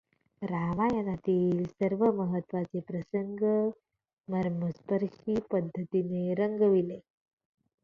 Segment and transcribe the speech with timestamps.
[0.41, 3.43] रामायणातील सर्व महत्त्वाचे प्रसंग
[4.27, 6.99] मर्मस्पर्शी पद्धतीने रंगविले.